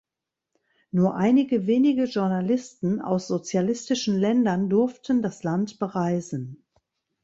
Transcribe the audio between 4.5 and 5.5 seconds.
durften das